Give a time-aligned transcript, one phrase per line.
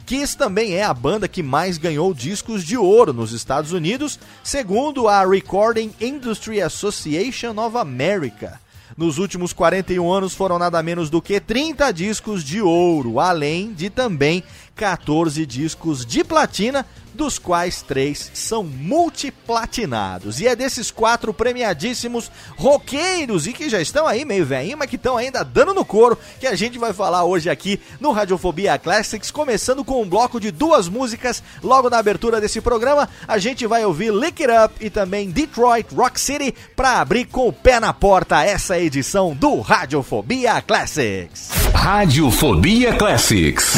[0.09, 5.07] Kiss também é a banda que mais ganhou discos de ouro nos Estados Unidos, segundo
[5.07, 8.59] a Recording Industry Association of America.
[8.97, 13.91] Nos últimos 41 anos foram nada menos do que 30 discos de ouro, além de
[13.91, 14.43] também
[14.75, 16.83] 14 discos de platina,
[17.19, 20.39] dos quais três são multiplatinados.
[20.39, 24.95] E é desses quatro premiadíssimos roqueiros e que já estão aí meio velhinho, mas que
[24.95, 29.31] estão ainda dando no couro, que a gente vai falar hoje aqui no Radiofobia Classics,
[29.31, 33.09] começando com um bloco de duas músicas logo na abertura desse programa.
[33.27, 37.49] A gente vai ouvir Lick It Up e também Detroit Rock City para abrir com
[37.49, 41.49] o pé na porta essa edição do Radiofobia Classics.
[41.73, 43.73] Radiofobia Classics.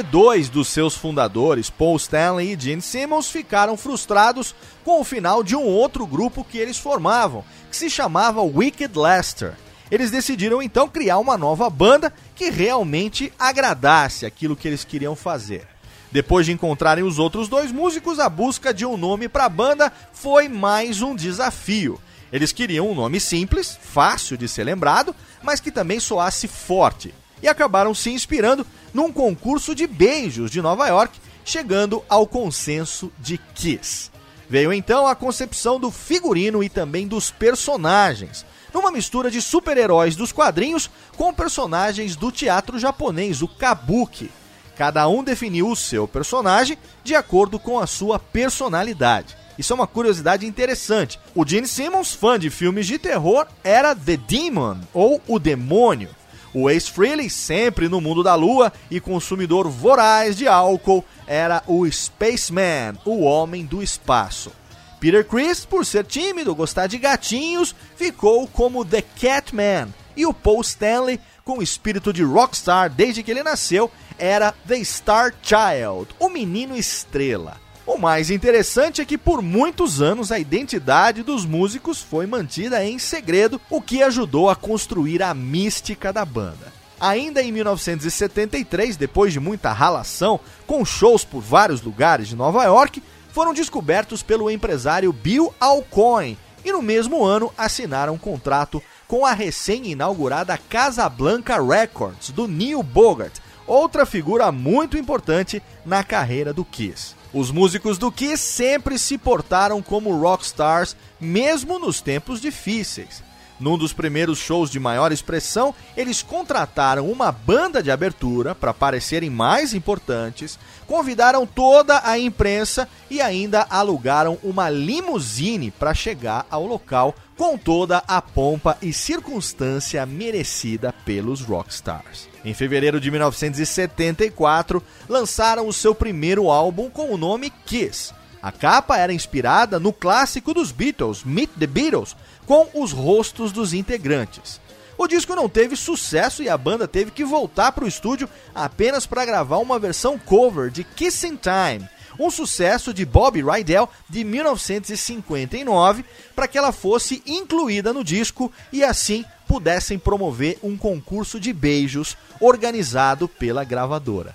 [0.00, 5.42] Porque dois dos seus fundadores, Paul Stanley e Gene Simmons, ficaram frustrados com o final
[5.42, 9.54] de um outro grupo que eles formavam, que se chamava Wicked Lester.
[9.90, 15.66] Eles decidiram então criar uma nova banda que realmente agradasse aquilo que eles queriam fazer.
[16.10, 19.92] Depois de encontrarem os outros dois músicos, a busca de um nome para a banda
[20.14, 22.00] foi mais um desafio.
[22.32, 27.12] Eles queriam um nome simples, fácil de ser lembrado, mas que também soasse forte.
[27.42, 33.38] E acabaram se inspirando num concurso de beijos de Nova York, chegando ao consenso de
[33.54, 34.10] Kiss.
[34.48, 38.44] Veio então a concepção do figurino e também dos personagens,
[38.74, 44.30] numa mistura de super-heróis dos quadrinhos com personagens do teatro japonês, o kabuki.
[44.76, 49.36] Cada um definiu o seu personagem de acordo com a sua personalidade.
[49.58, 51.20] Isso é uma curiosidade interessante.
[51.34, 56.08] O Gene Simmons, fã de filmes de terror, era The Demon, ou o Demônio.
[56.52, 61.88] O Ace Frehley, sempre no mundo da lua e consumidor voraz de álcool, era o
[61.90, 64.50] Spaceman, o Homem do Espaço.
[64.98, 69.88] Peter Criss, por ser tímido, gostar de gatinhos, ficou como The Catman.
[70.16, 75.32] E o Paul Stanley, com espírito de rockstar desde que ele nasceu, era The Star
[75.42, 77.56] Child, o menino estrela.
[77.92, 83.00] O mais interessante é que por muitos anos a identidade dos músicos foi mantida em
[83.00, 86.72] segredo, o que ajudou a construir a mística da banda.
[87.00, 93.02] Ainda em 1973, depois de muita ralação, com shows por vários lugares de Nova York,
[93.32, 99.32] foram descobertos pelo empresário Bill Alcoin e no mesmo ano assinaram um contrato com a
[99.32, 107.18] recém-inaugurada Casablanca Records do Neil Bogart, outra figura muito importante na carreira do Kiss.
[107.32, 113.22] Os músicos do Kiss sempre se portaram como rockstars, mesmo nos tempos difíceis.
[113.60, 119.28] Num dos primeiros shows de maior expressão, eles contrataram uma banda de abertura para parecerem
[119.28, 127.14] mais importantes, convidaram toda a imprensa e ainda alugaram uma limusine para chegar ao local
[127.36, 132.29] com toda a pompa e circunstância merecida pelos rockstars.
[132.44, 138.14] Em fevereiro de 1974, lançaram o seu primeiro álbum com o nome Kiss.
[138.42, 142.16] A capa era inspirada no clássico dos Beatles, Meet the Beatles,
[142.46, 144.58] com os rostos dos integrantes.
[144.96, 149.06] O disco não teve sucesso e a banda teve que voltar para o estúdio apenas
[149.06, 156.04] para gravar uma versão cover de Kissing Time, um sucesso de Bob Rydell de 1959,
[156.34, 162.16] para que ela fosse incluída no disco e assim pudessem promover um concurso de beijos
[162.38, 164.32] organizado pela gravadora.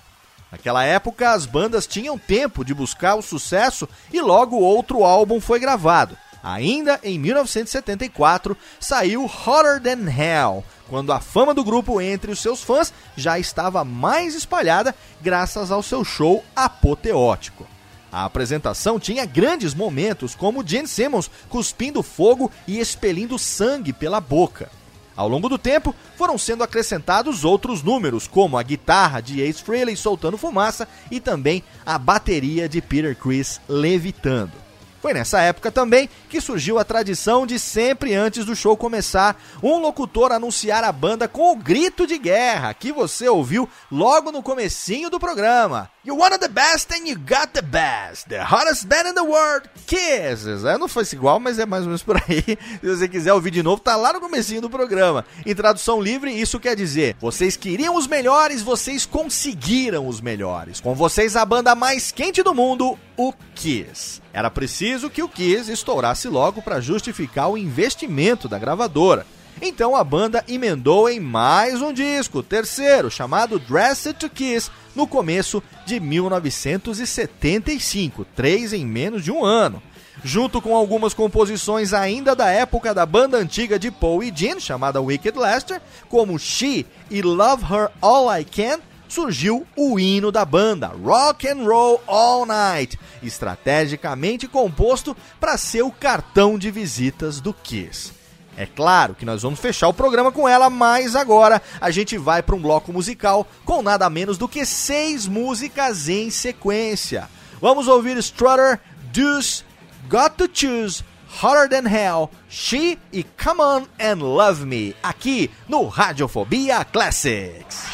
[0.52, 5.58] Naquela época, as bandas tinham tempo de buscar o sucesso e logo outro álbum foi
[5.58, 6.18] gravado.
[6.42, 12.62] Ainda em 1974, saiu Hotter Than Hell, quando a fama do grupo entre os seus
[12.62, 17.66] fãs já estava mais espalhada graças ao seu show apoteótico.
[18.12, 24.70] A apresentação tinha grandes momentos, como Gene Simmons cuspindo fogo e expelindo sangue pela boca.
[25.16, 29.96] Ao longo do tempo, foram sendo acrescentados outros números, como a guitarra de Ace Frehley
[29.96, 34.52] soltando fumaça e também a bateria de Peter Criss levitando.
[35.00, 39.78] Foi nessa época também que surgiu a tradição de sempre antes do show começar, um
[39.78, 45.08] locutor anunciar a banda com o grito de guerra que você ouviu logo no comecinho
[45.08, 45.88] do programa.
[46.06, 48.28] You wanted the best and you got the best.
[48.28, 50.64] The hottest band in the world, Kisses.
[50.64, 52.56] É, não foi igual, mas é mais ou menos por aí.
[52.80, 55.26] Se você quiser ouvir de novo, tá lá no comecinho do programa.
[55.44, 60.80] Em tradução livre, isso quer dizer: vocês queriam os melhores, vocês conseguiram os melhores.
[60.80, 64.22] Com vocês a banda mais quente do mundo, o Kiss.
[64.32, 69.26] Era preciso que o Kiss estourasse logo para justificar o investimento da gravadora.
[69.60, 75.62] Então a banda emendou em mais um disco, terceiro, chamado Dressed to Kiss, no começo
[75.86, 79.82] de 1975, três em menos de um ano.
[80.22, 85.00] Junto com algumas composições ainda da época da banda antiga de Paul e Gene, chamada
[85.00, 90.88] Wicked Lester, como She e Love Her All I Can, surgiu o hino da banda,
[90.88, 98.15] Rock and Roll All Night, estrategicamente composto para ser o cartão de visitas do Kiss.
[98.56, 102.42] É claro que nós vamos fechar o programa com ela, mas agora a gente vai
[102.42, 107.28] para um bloco musical com nada menos do que seis músicas em sequência.
[107.60, 108.80] Vamos ouvir Strutter,
[109.12, 109.62] Deuce,
[110.08, 111.04] Got to Choose,
[111.42, 117.84] Hotter Than Hell, She e Come On and Love Me, aqui no Radiofobia Classics.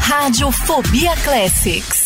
[0.00, 2.05] Radiofobia Classics.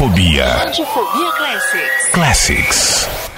[0.00, 2.10] Radiofobia Radiofobia Classics.
[2.12, 3.29] Classics.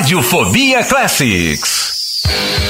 [0.00, 2.69] Radiofobia Classics.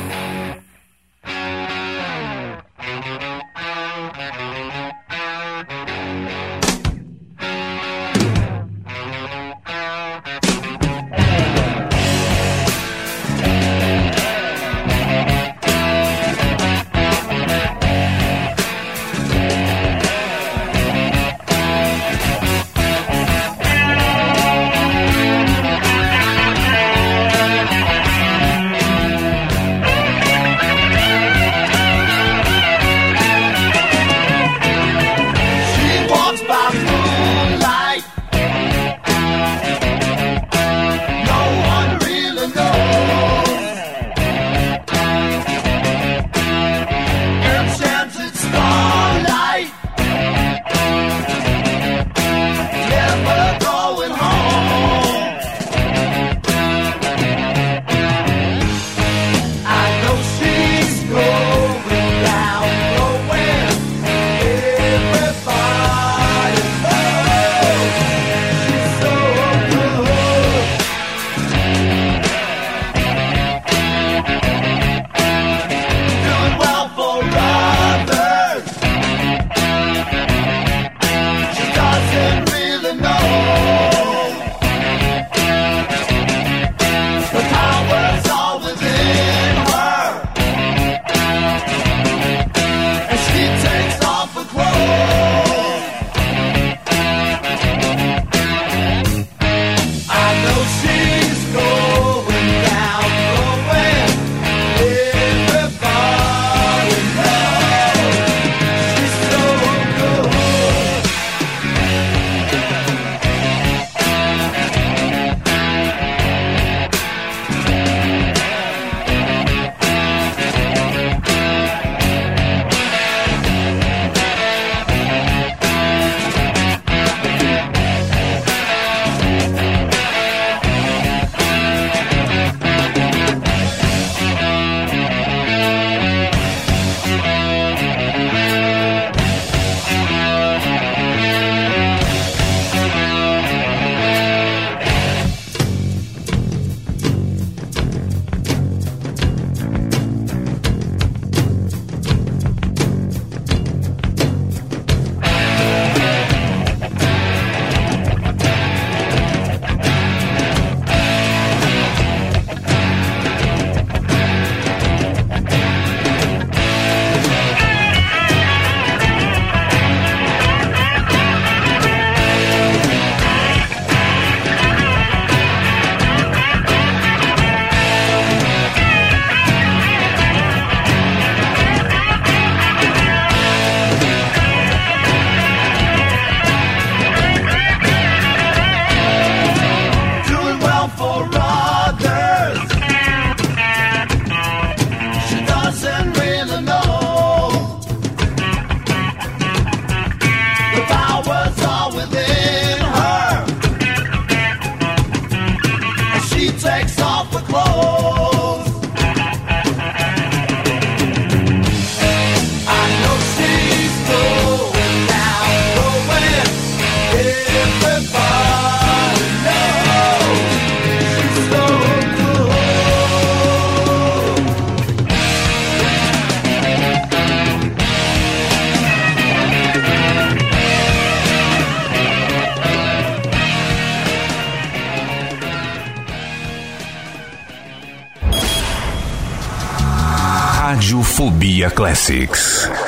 [240.91, 242.80] Radiofobia Classics.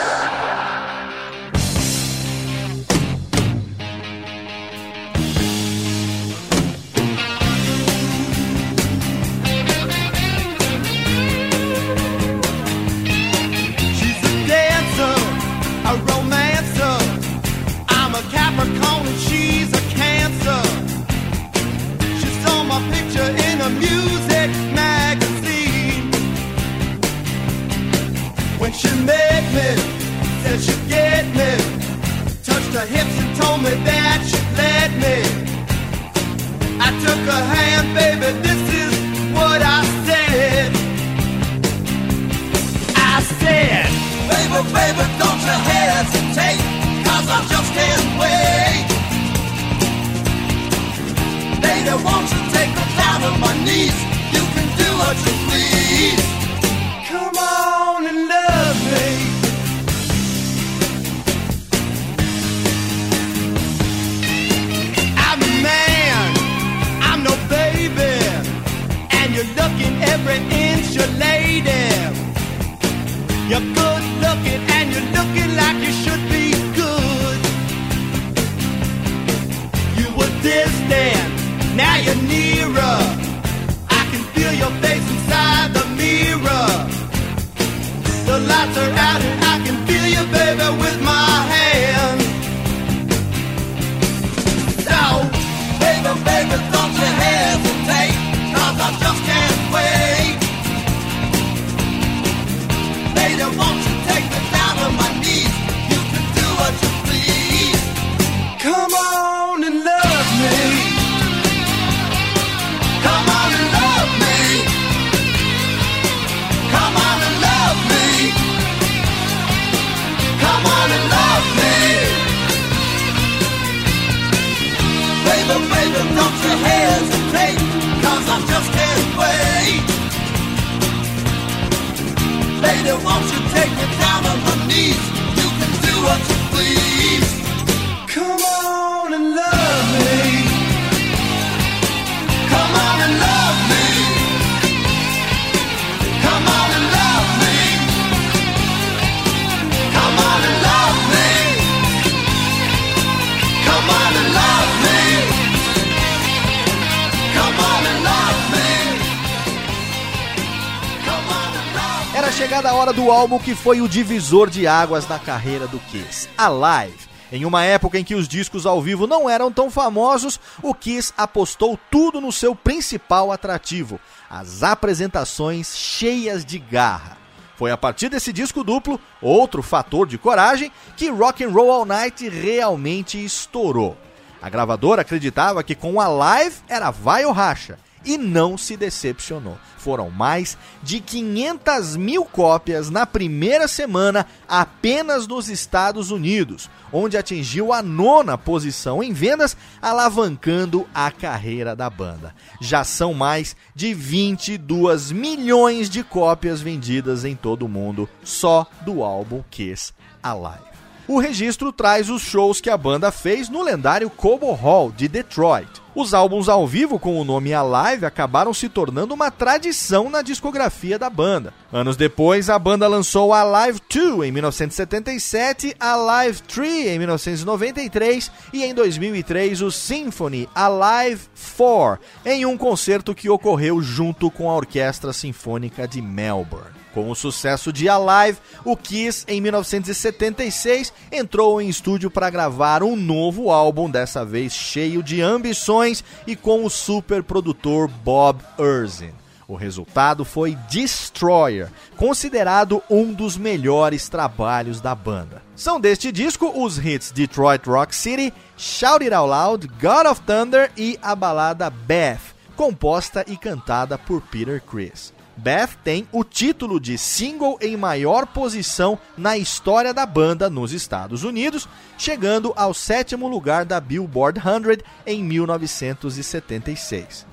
[163.23, 167.07] Álbum que foi o divisor de águas na carreira do Kiss, Alive.
[167.31, 171.13] Em uma época em que os discos ao vivo não eram tão famosos, o Kiss
[171.17, 173.97] apostou tudo no seu principal atrativo,
[174.29, 177.15] as apresentações cheias de garra.
[177.55, 181.85] Foi a partir desse disco duplo, outro fator de coragem, que Rock and Roll All
[181.85, 183.97] Night realmente estourou.
[184.41, 189.57] A gravadora acreditava que com a live era vai ou racha e não se decepcionou.
[189.77, 197.73] Foram mais de 500 mil cópias na primeira semana apenas nos Estados Unidos, onde atingiu
[197.73, 202.33] a nona posição em vendas, alavancando a carreira da banda.
[202.61, 209.03] Já são mais de 22 milhões de cópias vendidas em todo o mundo só do
[209.03, 210.72] álbum Kiss Alive.
[211.05, 215.67] O registro traz os shows que a banda fez no lendário Cobo Hall de Detroit.
[215.93, 220.97] Os álbuns ao vivo com o nome Alive acabaram se tornando uma tradição na discografia
[220.97, 221.53] da banda.
[221.73, 228.73] Anos depois, a banda lançou Alive 2 em 1977, Alive 3 em 1993 e em
[228.73, 231.27] 2003 o Symphony Alive
[231.57, 236.82] 4 em um concerto que ocorreu junto com a Orquestra Sinfônica de Melbourne.
[236.93, 242.95] Com o sucesso de Alive, o Kiss, em 1976, entrou em estúdio para gravar um
[242.95, 249.11] novo álbum, dessa vez cheio de ambições e com o super produtor Bob Erzin.
[249.47, 255.41] O resultado foi Destroyer, considerado um dos melhores trabalhos da banda.
[255.55, 260.71] São deste disco os hits Detroit Rock City, Shout It Out Loud, God of Thunder
[260.77, 262.21] e a balada Beth,
[262.55, 265.13] composta e cantada por Peter Criss.
[265.35, 271.23] Beth tem o título de single em maior posição na história da banda nos Estados
[271.23, 271.67] Unidos,
[271.97, 277.25] chegando ao sétimo lugar da Billboard 100 em 1976.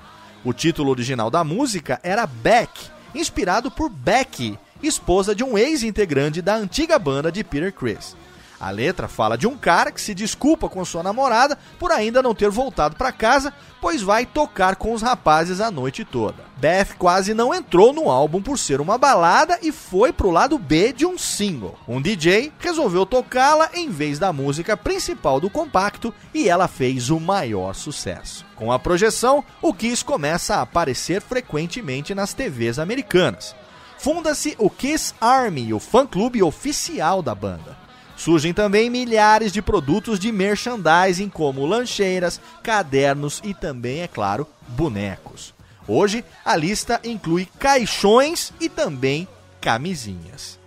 [0.43, 2.71] O título original da música era Beck,
[3.13, 8.15] inspirado por Becky, esposa de um ex-integrante da antiga banda de Peter Criss.
[8.61, 12.35] A letra fala de um cara que se desculpa com sua namorada por ainda não
[12.35, 13.51] ter voltado para casa,
[13.81, 16.43] pois vai tocar com os rapazes a noite toda.
[16.57, 20.93] Beth quase não entrou no álbum por ser uma balada e foi pro lado B
[20.93, 21.75] de um single.
[21.87, 27.19] Um DJ resolveu tocá-la em vez da música principal do compacto e ela fez o
[27.19, 28.45] maior sucesso.
[28.55, 33.55] Com a projeção, o Kiss começa a aparecer frequentemente nas TVs americanas.
[33.97, 37.80] Funda-se o Kiss Army, o fã-clube oficial da banda.
[38.21, 45.55] Surgem também milhares de produtos de merchandising, como lancheiras, cadernos e também, é claro, bonecos.
[45.87, 49.27] Hoje, a lista inclui caixões e também
[49.59, 50.59] camisinhas.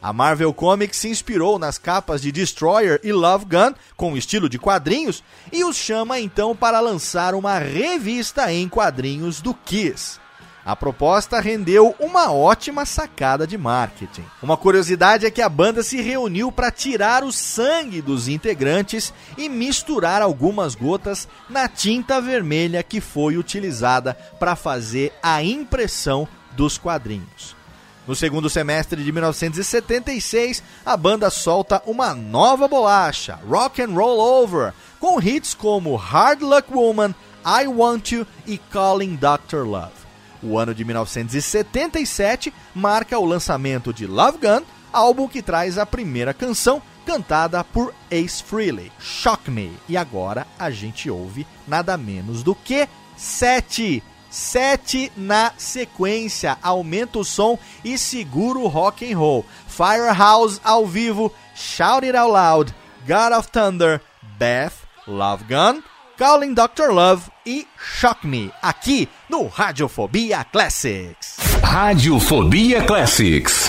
[0.00, 4.58] A Marvel Comics se inspirou nas capas de Destroyer e Love Gun, com estilo de
[4.58, 10.21] quadrinhos, e os chama então para lançar uma revista em quadrinhos do Kiss.
[10.64, 14.24] A proposta rendeu uma ótima sacada de marketing.
[14.40, 19.48] Uma curiosidade é que a banda se reuniu para tirar o sangue dos integrantes e
[19.48, 27.56] misturar algumas gotas na tinta vermelha que foi utilizada para fazer a impressão dos quadrinhos.
[28.06, 34.72] No segundo semestre de 1976, a banda solta uma nova bolacha, Rock and Roll Over,
[34.98, 39.64] com hits como Hard Luck Woman, I Want You e Calling Dr.
[39.64, 40.01] Love.
[40.42, 44.62] O ano de 1977 marca o lançamento de Love Gun,
[44.92, 49.72] álbum que traz a primeira canção cantada por Ace Frehley, Shock Me.
[49.88, 54.02] E agora a gente ouve nada menos do que sete.
[54.30, 56.56] Sete na sequência.
[56.62, 59.44] Aumenta o som e segura o rock and roll.
[59.68, 62.74] Firehouse ao vivo, Shout It Out Loud,
[63.06, 64.00] God of Thunder,
[64.38, 64.72] Beth,
[65.06, 65.82] Love Gun,
[66.22, 66.92] Calling Dr.
[66.92, 71.36] Love e Shock Me, aqui no Radiofobia Classics.
[71.60, 73.68] Radiofobia Classics.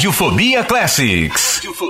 [0.00, 1.56] Radiofobia Classics.
[1.56, 1.89] Radiofobia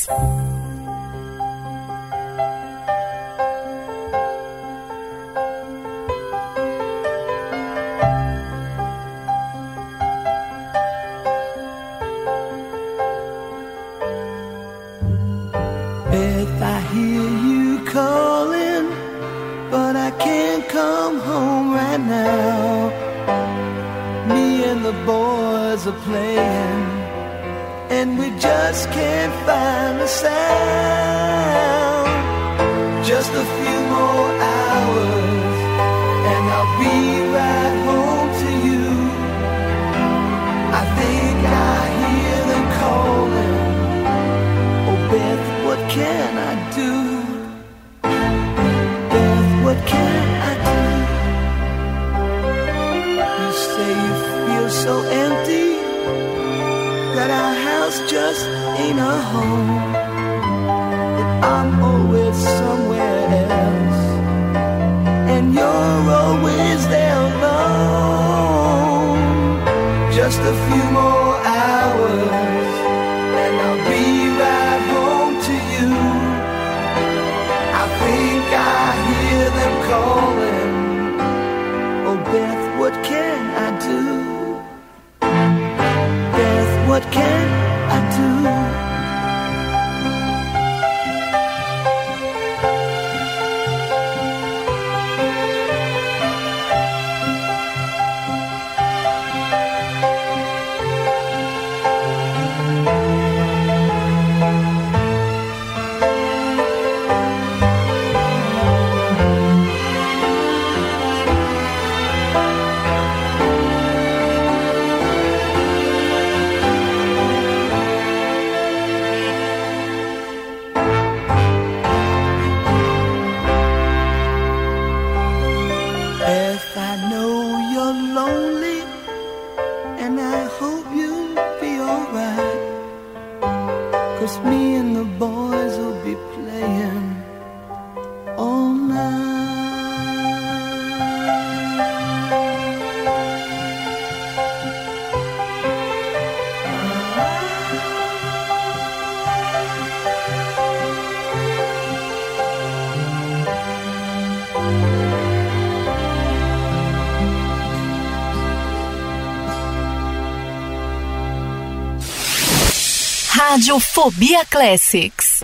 [163.61, 165.43] Rádio Fobia Classics.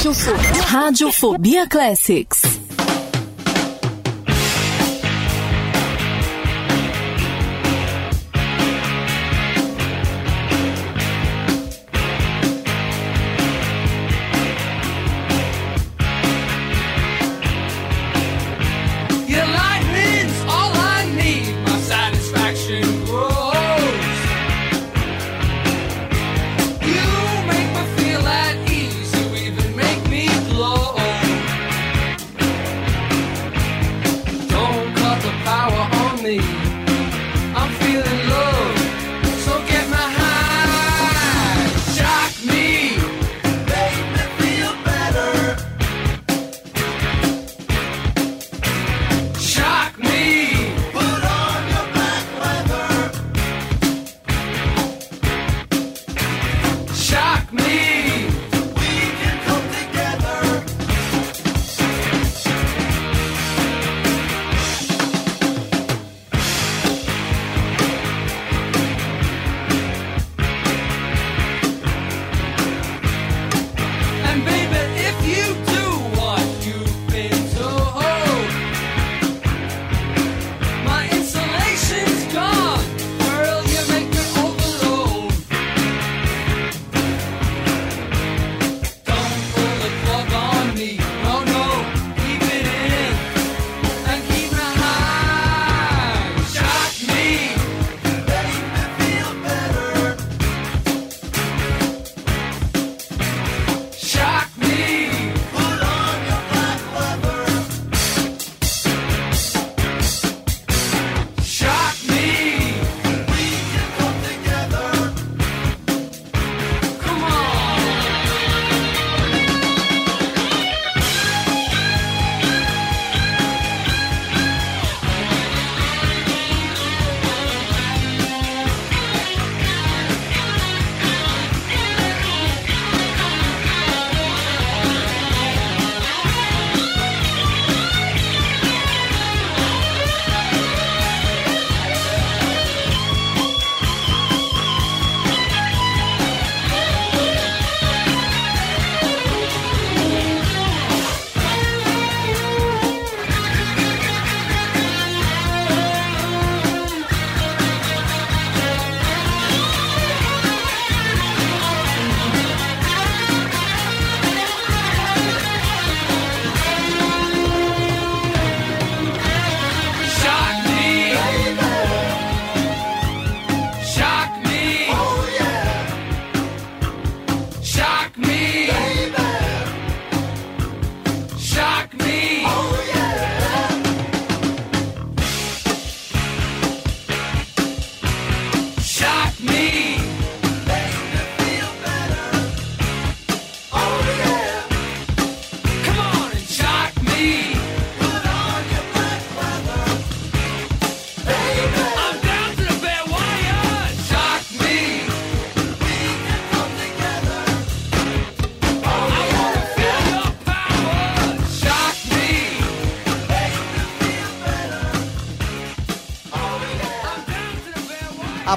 [0.00, 0.62] Thinking.
[0.62, 2.59] Radiofo Radiofobia Classics.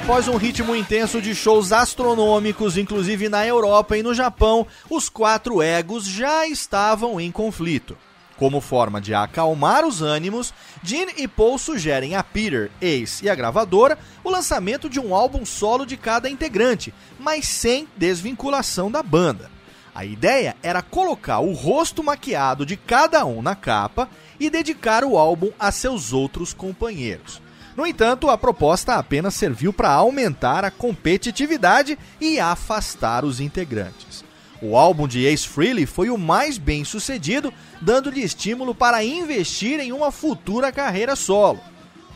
[0.04, 5.62] Após um ritmo intenso de shows astronômicos, inclusive na Europa e no Japão, os quatro
[5.62, 7.96] egos já estavam em conflito.
[8.36, 10.52] Como forma de acalmar os ânimos,
[10.82, 15.46] Gene e Paul sugerem a Peter, Ace e a gravadora o lançamento de um álbum
[15.46, 19.50] solo de cada integrante, mas sem desvinculação da banda.
[19.94, 25.16] A ideia era colocar o rosto maquiado de cada um na capa e dedicar o
[25.16, 27.42] álbum a seus outros companheiros.
[27.76, 34.24] No entanto, a proposta apenas serviu para aumentar a competitividade e afastar os integrantes.
[34.62, 39.92] O álbum de Ace Frehley foi o mais bem sucedido, dando-lhe estímulo para investir em
[39.92, 41.60] uma futura carreira solo.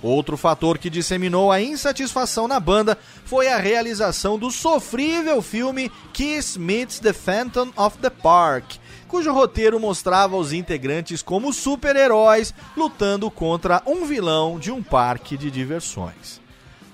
[0.00, 6.58] Outro fator que disseminou a insatisfação na banda foi a realização do sofrível filme Kiss
[6.58, 8.76] Meets the Phantom of the Park,
[9.08, 15.50] cujo roteiro mostrava os integrantes como super-heróis lutando contra um vilão de um parque de
[15.50, 16.40] diversões.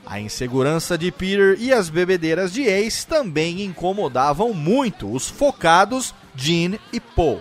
[0.07, 6.81] A insegurança de Peter e as bebedeiras de Ace também incomodavam muito os focados Gene
[6.93, 7.41] e Paul.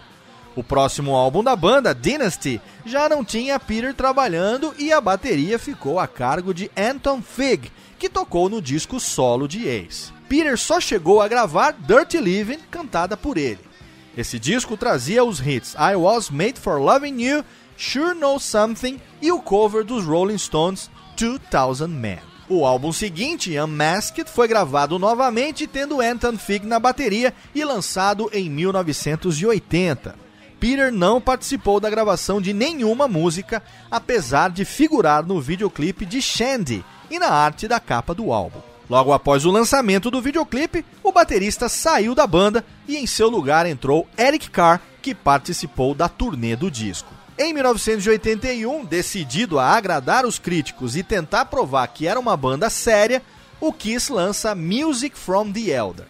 [0.55, 5.99] O próximo álbum da banda, Dynasty, já não tinha Peter trabalhando e a bateria ficou
[5.99, 10.11] a cargo de Anton Fig, que tocou no disco solo de Ace.
[10.29, 13.72] Peter só chegou a gravar Dirty Living, cantada por ele.
[14.15, 17.43] Esse disco trazia os hits I Was Made for Loving You,
[17.75, 22.19] Sure Know Something e o cover dos Rolling Stones 2000 Men.
[22.47, 28.49] O álbum seguinte, Unmasked, foi gravado novamente, tendo Anton Fig na bateria e lançado em
[28.49, 30.15] 1980.
[30.59, 36.85] Peter não participou da gravação de nenhuma música, apesar de figurar no videoclipe de Shandy
[37.09, 38.72] e na arte da capa do álbum.
[38.89, 43.65] Logo após o lançamento do videoclipe, o baterista saiu da banda e em seu lugar
[43.65, 47.13] entrou Eric Carr, que participou da turnê do disco.
[47.37, 53.23] Em 1981, decidido a agradar os críticos e tentar provar que era uma banda séria,
[53.59, 56.05] o Kiss lança Music from the Elder.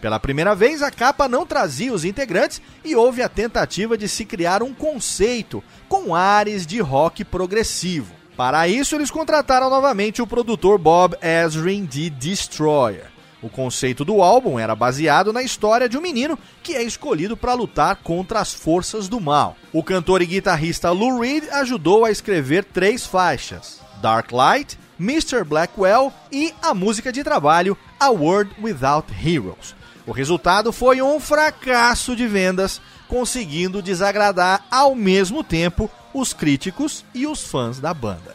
[0.00, 4.24] Pela primeira vez, a capa não trazia os integrantes e houve a tentativa de se
[4.24, 8.12] criar um conceito com ares de rock progressivo.
[8.36, 13.06] Para isso, eles contrataram novamente o produtor Bob Ezrin de Destroyer.
[13.42, 17.54] O conceito do álbum era baseado na história de um menino que é escolhido para
[17.54, 19.56] lutar contra as forças do mal.
[19.72, 25.42] O cantor e guitarrista Lou Reed ajudou a escrever três faixas: Dark Light, Mr.
[25.42, 29.74] Blackwell e a música de trabalho A World Without Heroes.
[30.06, 37.26] O resultado foi um fracasso de vendas, conseguindo desagradar ao mesmo tempo os críticos e
[37.26, 38.34] os fãs da banda.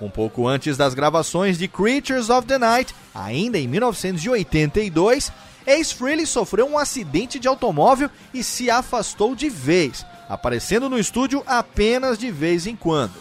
[0.00, 5.32] Um pouco antes das gravações de Creatures of the Night, ainda em 1982,
[5.64, 11.42] Ace Frehley sofreu um acidente de automóvel e se afastou de vez, aparecendo no estúdio
[11.46, 13.14] apenas de vez em quando.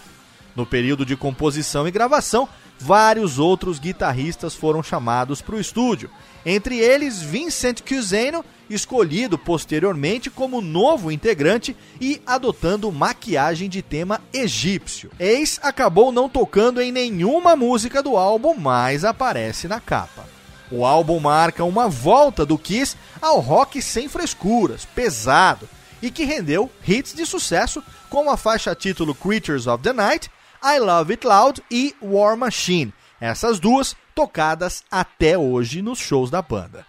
[0.56, 2.50] No período de composição e gravação,
[2.80, 6.10] vários outros guitarristas foram chamados para o estúdio,
[6.46, 15.12] entre eles Vincent Cuseno, escolhido posteriormente como novo integrante e adotando maquiagem de tema egípcio.
[15.20, 20.26] Ace acabou não tocando em nenhuma música do álbum, mas aparece na capa.
[20.72, 25.70] O álbum marca uma volta do Kiss ao rock sem frescuras, pesado,
[26.02, 30.30] e que rendeu hits de sucesso como a faixa título Creatures of the Night,
[30.64, 36.42] I Love It Loud e War Machine, essas duas tocadas até hoje nos shows da
[36.42, 36.86] banda.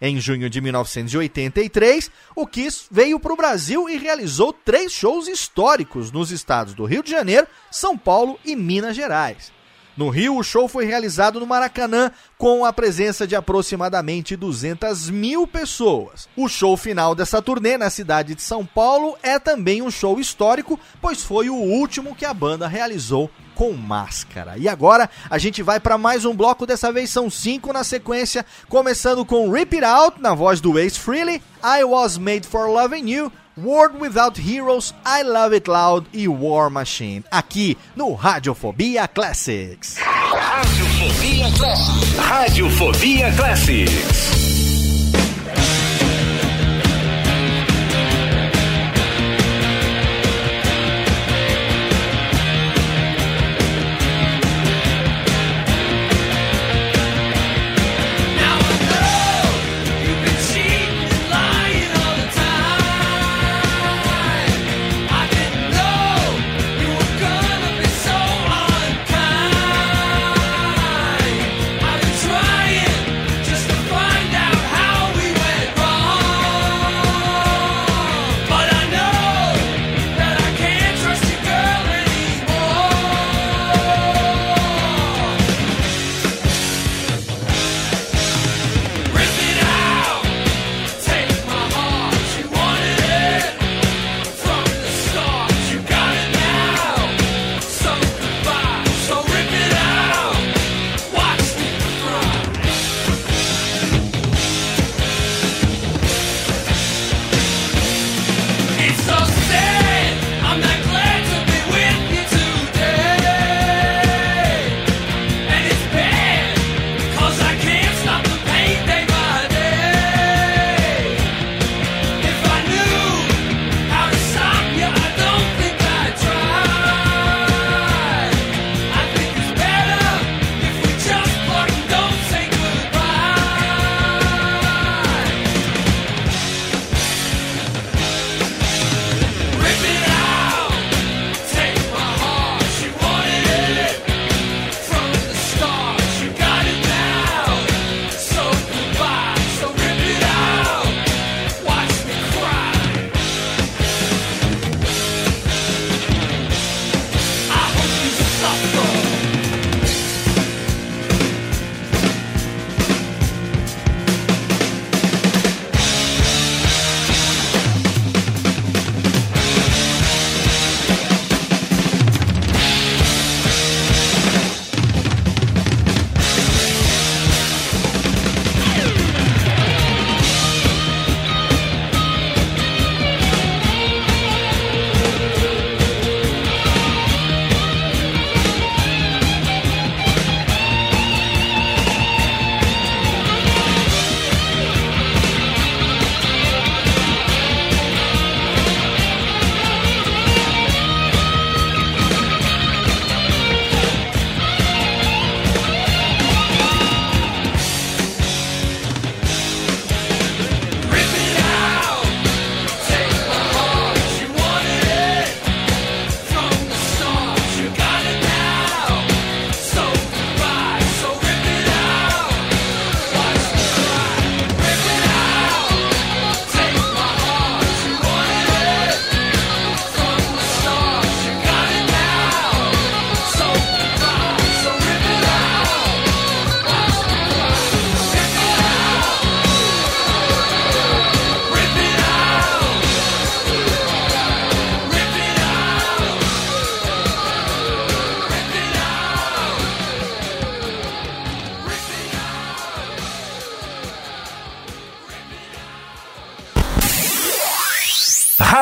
[0.00, 6.10] Em junho de 1983, o Kiss veio para o Brasil e realizou três shows históricos
[6.10, 9.52] nos estados do Rio de Janeiro, São Paulo e Minas Gerais.
[9.96, 15.46] No Rio, o show foi realizado no Maracanã com a presença de aproximadamente 200 mil
[15.46, 16.28] pessoas.
[16.34, 20.80] O show final dessa turnê na cidade de São Paulo é também um show histórico,
[21.00, 24.54] pois foi o último que a banda realizou com máscara.
[24.56, 28.44] E agora a gente vai para mais um bloco, dessa vez são cinco na sequência,
[28.68, 33.08] começando com Rip It Out, na voz do Ace Frehley, I Was Made for Loving
[33.10, 39.96] You, World Without Heroes, I Love It Loud e War Machine, aqui no Radiofobia Classics.
[39.98, 42.18] Radiofobia Classics.
[42.18, 44.41] Radiofobia Classics.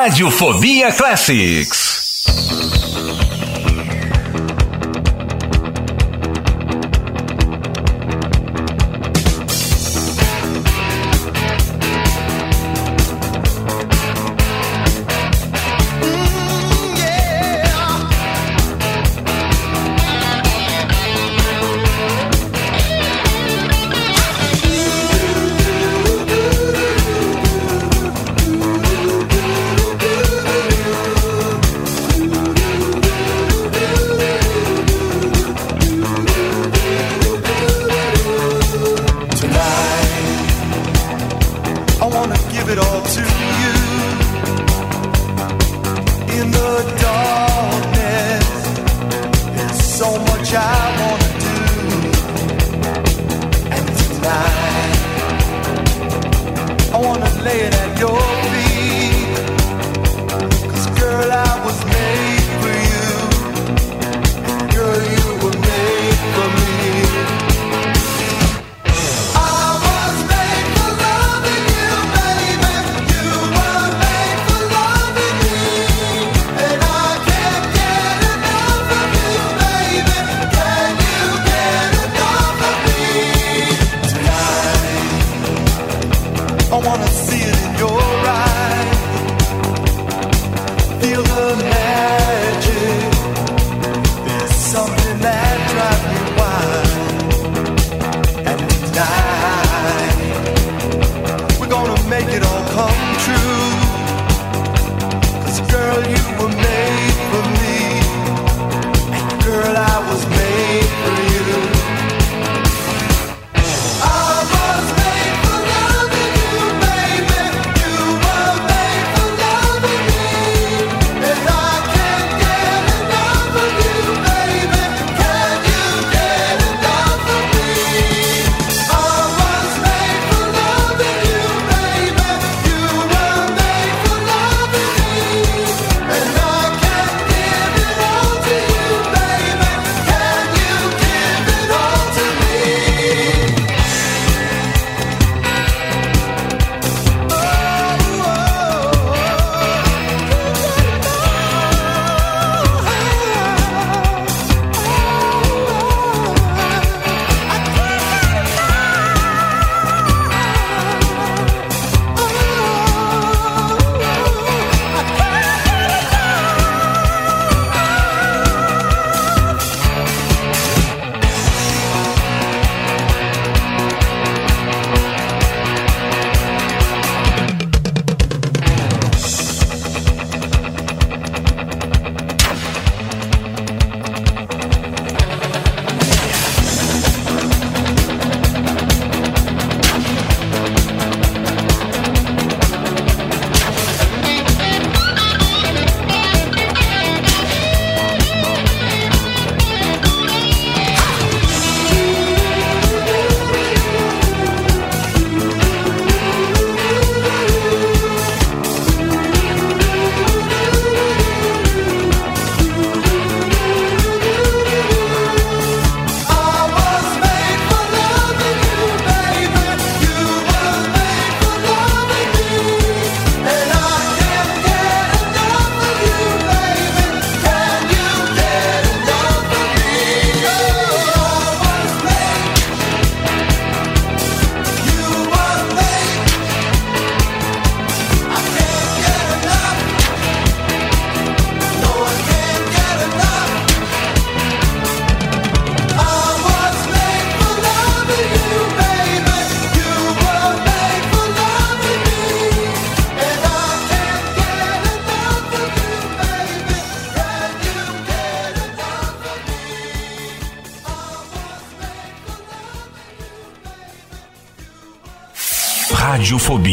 [0.01, 1.90] Radiofobia Classics.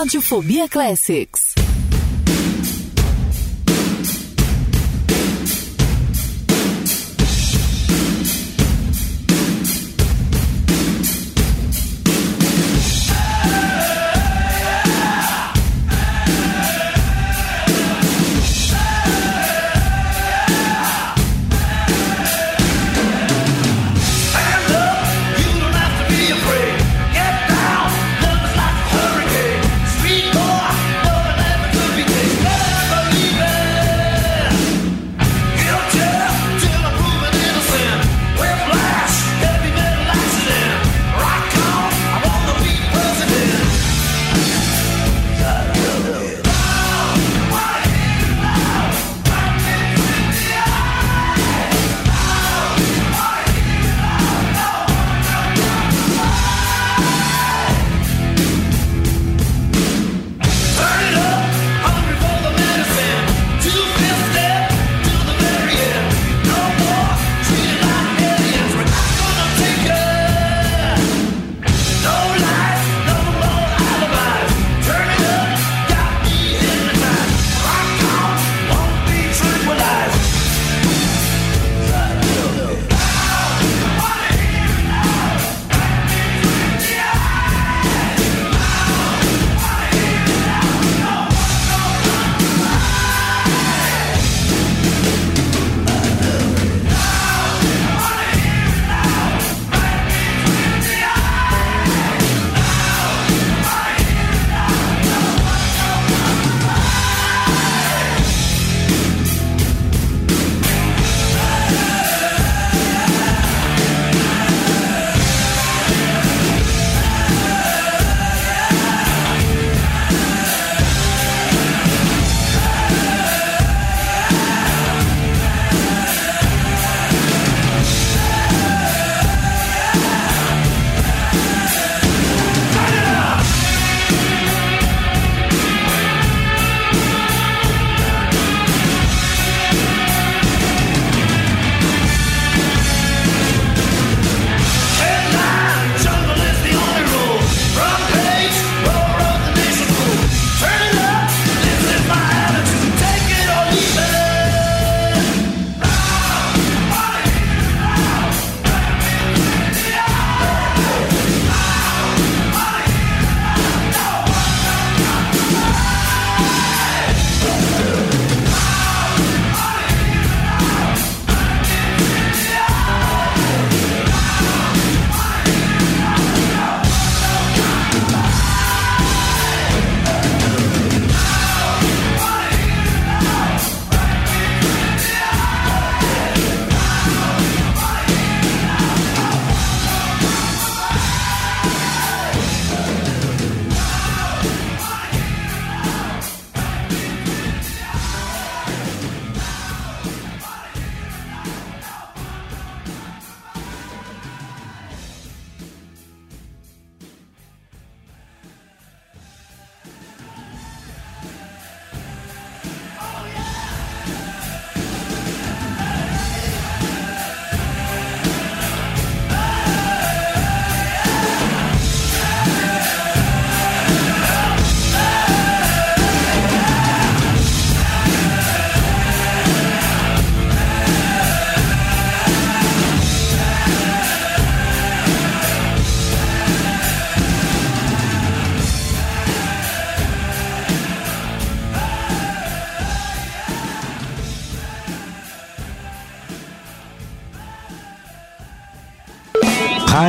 [0.00, 1.49] Radiofobia Classics.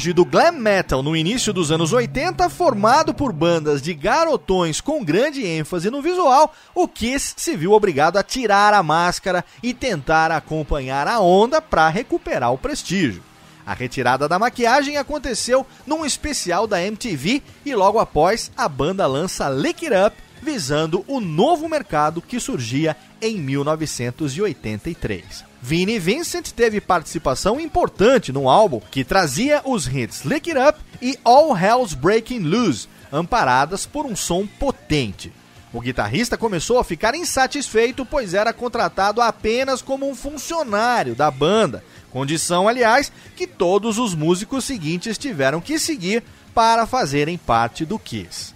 [0.00, 5.04] Auge do glam metal no início dos anos 80, formado por bandas de garotões com
[5.04, 10.32] grande ênfase no visual, o Kiss se viu obrigado a tirar a máscara e tentar
[10.32, 13.22] acompanhar a onda para recuperar o prestígio.
[13.66, 19.50] A retirada da maquiagem aconteceu num especial da MTV e logo após a banda lança
[19.50, 25.44] Lick It Up, visando o novo mercado que surgia em 1983.
[25.62, 31.18] Vini Vincent teve participação importante no álbum que trazia os hits Lick It Up e
[31.22, 35.32] All Hell's Breaking Loose, amparadas por um som potente.
[35.72, 41.84] O guitarrista começou a ficar insatisfeito, pois era contratado apenas como um funcionário da banda,
[42.10, 48.52] condição, aliás, que todos os músicos seguintes tiveram que seguir para fazerem parte do Kiss.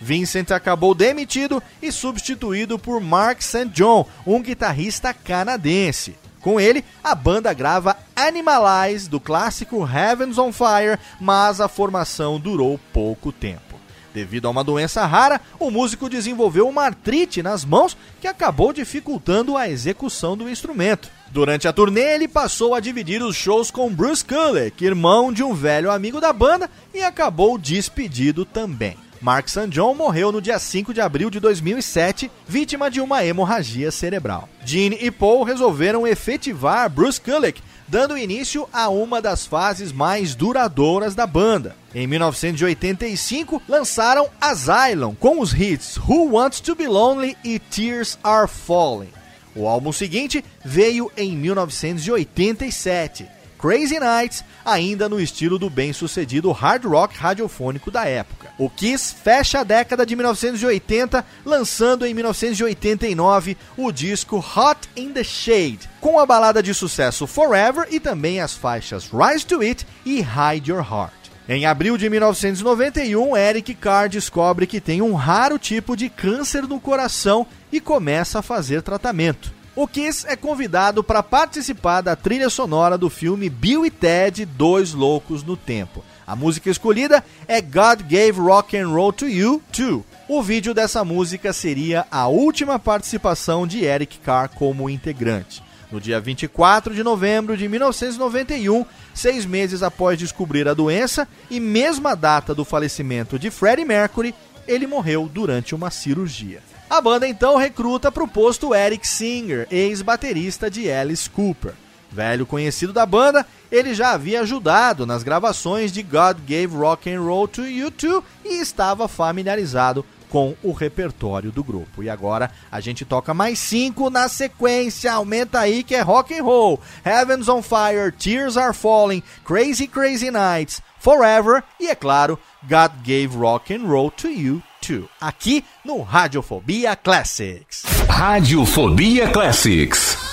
[0.00, 3.68] Vincent acabou demitido e substituído por Mark St.
[3.68, 6.16] John, um guitarrista canadense.
[6.40, 12.78] Com ele, a banda grava Animalize do clássico Heavens on Fire, mas a formação durou
[12.92, 13.66] pouco tempo.
[14.14, 19.58] Devido a uma doença rara, o músico desenvolveu uma artrite nas mãos que acabou dificultando
[19.58, 21.10] a execução do instrumento.
[21.30, 25.52] Durante a turnê, ele passou a dividir os shows com Bruce Kulick, irmão de um
[25.52, 28.96] velho amigo da banda, e acabou despedido também.
[29.26, 29.66] Mark St.
[29.70, 34.48] John morreu no dia 5 de abril de 2007, vítima de uma hemorragia cerebral.
[34.64, 41.16] Gene e Paul resolveram efetivar Bruce Kulick, dando início a uma das fases mais duradouras
[41.16, 41.74] da banda.
[41.92, 48.46] Em 1985, lançaram Asylum com os hits Who Wants to Be Lonely e Tears Are
[48.46, 49.10] Falling.
[49.56, 53.26] O álbum seguinte veio em 1987,
[53.58, 58.48] Crazy Nights, ainda no estilo do bem-sucedido hard rock radiofônico da época.
[58.58, 65.24] O Kiss fecha a década de 1980, lançando em 1989 o disco Hot in the
[65.24, 70.20] Shade, com a balada de sucesso Forever e também as faixas Rise to It e
[70.20, 71.26] Hide Your Heart.
[71.48, 76.80] Em abril de 1991, Eric Carr descobre que tem um raro tipo de câncer no
[76.80, 79.54] coração e começa a fazer tratamento.
[79.76, 84.94] O Kiss é convidado para participar da trilha sonora do filme Bill e Ted Dois
[84.94, 86.02] Loucos no Tempo.
[86.26, 90.02] A música escolhida é God Gave Rock and Roll to You Too.
[90.26, 95.62] O vídeo dessa música seria a última participação de Eric Carr como integrante.
[95.92, 98.82] No dia 24 de novembro de 1991,
[99.12, 104.34] seis meses após descobrir a doença e mesma data do falecimento de Freddie Mercury,
[104.66, 106.62] ele morreu durante uma cirurgia.
[106.88, 111.74] A banda então recruta para o posto Eric Singer, ex-baterista de Alice Cooper.
[112.12, 117.20] Velho conhecido da banda, ele já havia ajudado nas gravações de God Gave Rock and
[117.20, 122.04] Roll to You Too e estava familiarizado com o repertório do grupo.
[122.04, 125.12] E agora a gente toca mais cinco na sequência.
[125.12, 126.80] Aumenta aí que é rock and roll.
[127.04, 133.36] Heavens on Fire, Tears Are Falling, Crazy Crazy Nights, Forever e é claro, God Gave
[133.36, 135.08] Rock and Roll to You Too.
[135.20, 137.82] Aqui no Radiofobia Classics.
[138.08, 140.25] Radiofobia Classics.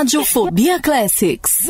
[0.00, 1.69] Radiofobia, Classics.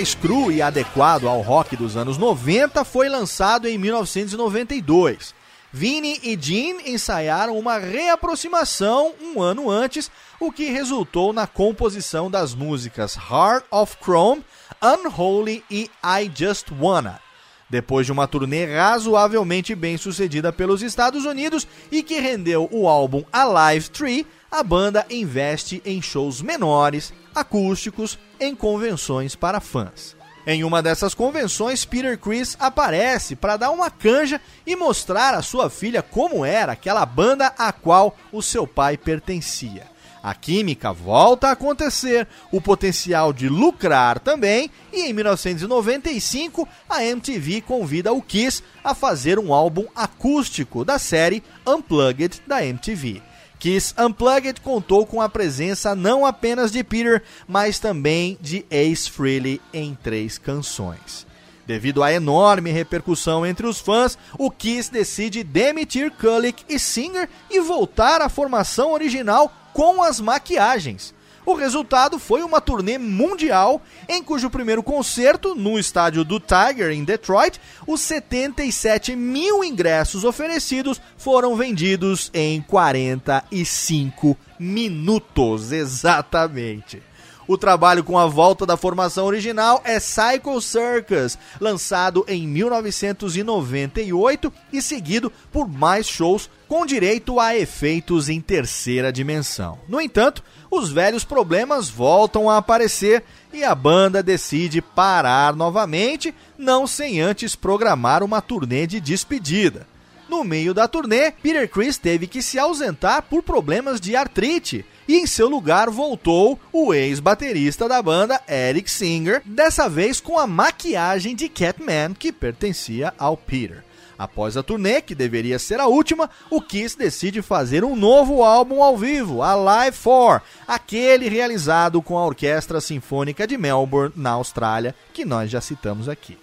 [0.00, 5.34] Mais cru e adequado ao rock dos anos 90, foi lançado em 1992.
[5.70, 10.10] Vini e Jean ensaiaram uma reaproximação um ano antes,
[10.40, 14.42] o que resultou na composição das músicas Heart of Chrome,
[14.82, 17.20] Unholy e I Just Wanna.
[17.68, 23.22] Depois de uma turnê razoavelmente bem sucedida pelos Estados Unidos e que rendeu o álbum
[23.30, 30.16] Alive 3, a banda investe em shows menores, acústicos, em convenções para fãs.
[30.46, 35.68] Em uma dessas convenções, Peter Chris aparece para dar uma canja e mostrar à sua
[35.68, 39.86] filha como era aquela banda a qual o seu pai pertencia.
[40.22, 47.62] A química volta a acontecer, o potencial de lucrar também, e em 1995 a MTV
[47.62, 53.22] convida o Kiss a fazer um álbum acústico da série Unplugged da MTV.
[53.60, 59.60] Kiss Unplugged contou com a presença não apenas de Peter, mas também de Ace Frehley
[59.70, 61.26] em três canções.
[61.66, 67.60] Devido à enorme repercussão entre os fãs, o Kiss decide demitir Kulick e Singer e
[67.60, 71.14] voltar à formação original com as maquiagens.
[71.50, 77.02] O resultado foi uma turnê mundial, em cujo primeiro concerto, no estádio do Tiger, em
[77.02, 87.02] Detroit, os 77 mil ingressos oferecidos foram vendidos em 45 minutos, exatamente.
[87.50, 94.80] O trabalho com a volta da formação original é Psycho Circus, lançado em 1998 e
[94.80, 99.80] seguido por mais shows com direito a efeitos em terceira dimensão.
[99.88, 106.86] No entanto, os velhos problemas voltam a aparecer e a banda decide parar novamente, não
[106.86, 109.88] sem antes programar uma turnê de despedida.
[110.28, 115.16] No meio da turnê, Peter Criss teve que se ausentar por problemas de artrite e
[115.16, 121.34] em seu lugar voltou o ex-baterista da banda, Eric Singer, dessa vez com a maquiagem
[121.34, 123.82] de Catman que pertencia ao Peter.
[124.16, 128.84] Após a turnê, que deveria ser a última, o Kiss decide fazer um novo álbum
[128.84, 134.94] ao vivo, a Live 4, aquele realizado com a Orquestra Sinfônica de Melbourne, na Austrália,
[135.12, 136.38] que nós já citamos aqui.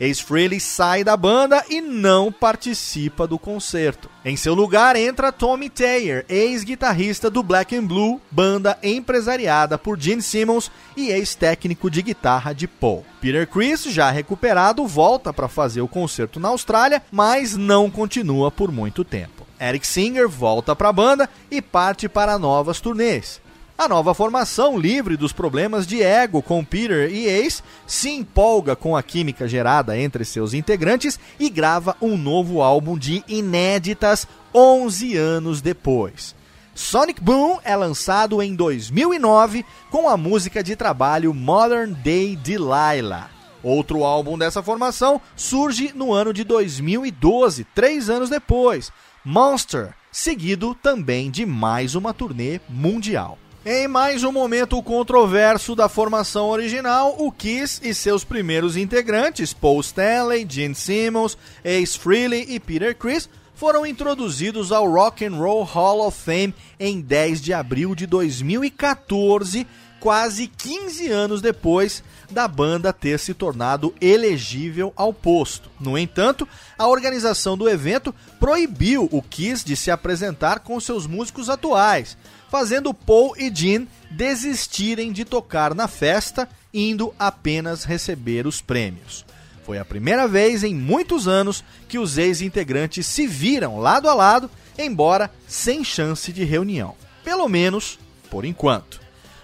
[0.00, 4.10] Ace Frehley sai da banda e não participa do concerto.
[4.24, 10.22] Em seu lugar entra Tommy Taylor, ex-guitarrista do Black and Blue, banda empresariada por Gene
[10.22, 13.04] Simmons e ex-técnico de guitarra de Paul.
[13.20, 18.72] Peter Criss, já recuperado, volta para fazer o concerto na Austrália, mas não continua por
[18.72, 19.46] muito tempo.
[19.60, 23.40] Eric Singer volta para a banda e parte para novas turnês.
[23.76, 28.96] A nova formação, livre dos problemas de ego com Peter e Ace, se empolga com
[28.96, 35.60] a química gerada entre seus integrantes e grava um novo álbum de inéditas 11 anos
[35.60, 36.36] depois.
[36.72, 43.28] Sonic Boom é lançado em 2009 com a música de trabalho Modern Day Delilah.
[43.60, 48.92] Outro álbum dessa formação surge no ano de 2012, três anos depois,
[49.24, 53.36] Monster, seguido também de mais uma turnê mundial.
[53.66, 59.80] Em mais um momento controverso da formação original, o Kiss e seus primeiros integrantes, Paul
[59.80, 66.06] Stanley, Gene Simmons, Ace Frehley e Peter Criss, foram introduzidos ao Rock and Roll Hall
[66.06, 69.66] of Fame em 10 de abril de 2014,
[69.98, 75.70] quase 15 anos depois da banda ter se tornado elegível ao posto.
[75.80, 76.46] No entanto,
[76.76, 82.18] a organização do evento proibiu o Kiss de se apresentar com seus músicos atuais,
[82.54, 89.26] fazendo Paul e Gene desistirem de tocar na festa, indo apenas receber os prêmios.
[89.64, 94.48] Foi a primeira vez em muitos anos que os ex-integrantes se viram lado a lado,
[94.78, 96.94] embora sem chance de reunião.
[97.24, 97.98] Pelo menos
[98.30, 99.00] por enquanto.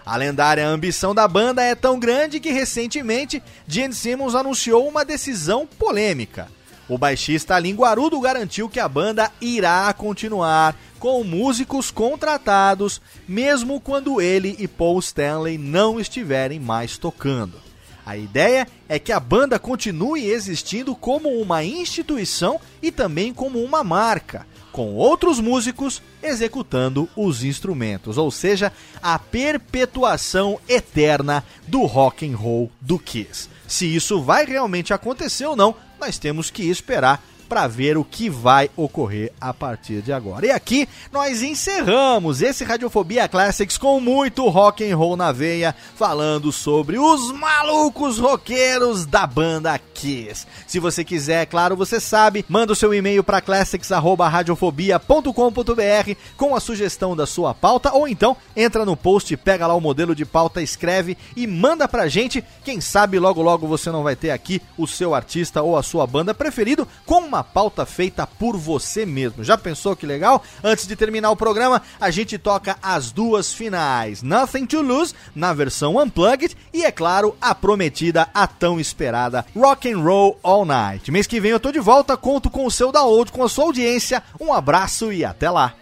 [0.07, 5.67] A lendária ambição da banda é tão grande que recentemente Gene Simmons anunciou uma decisão
[5.67, 6.47] polêmica.
[6.91, 14.57] O baixista linguarudo garantiu que a banda irá continuar com músicos contratados, mesmo quando ele
[14.59, 17.59] e Paul Stanley não estiverem mais tocando.
[18.05, 23.85] A ideia é que a banda continue existindo como uma instituição e também como uma
[23.85, 32.37] marca, com outros músicos executando os instrumentos, ou seja, a perpetuação eterna do rock and
[32.37, 33.49] roll do Kiss.
[33.69, 38.31] Se isso vai realmente acontecer ou não, nós temos que esperar para ver o que
[38.31, 40.47] vai ocorrer a partir de agora.
[40.47, 46.53] E aqui nós encerramos esse Radiofobia Classics com muito rock and roll na veia, falando
[46.53, 50.47] sobre os malucos roqueiros da banda Kiss.
[50.65, 57.17] Se você quiser, claro, você sabe, manda o seu e-mail para classics@radiofobia.com.br com a sugestão
[57.17, 61.19] da sua pauta ou então entra no post, pega lá o modelo de pauta, escreve
[61.35, 62.45] e manda pra gente.
[62.65, 66.07] Quem sabe logo logo você não vai ter aqui o seu artista ou a sua
[66.07, 69.43] banda preferido com uma pauta feita por você mesmo.
[69.45, 70.43] Já pensou que legal?
[70.63, 75.53] Antes de terminar o programa, a gente toca as duas finais: Nothing to Lose na
[75.53, 81.11] versão Unplugged e é claro, a prometida, a tão esperada Rock and Roll All Night.
[81.11, 83.65] Mês que vem eu tô de volta, conto com o seu download, com a sua
[83.65, 84.23] audiência.
[84.41, 85.75] Um abraço e até lá.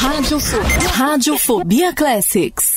[0.00, 0.60] Radiofo-
[0.94, 2.76] Radiofobia Classics.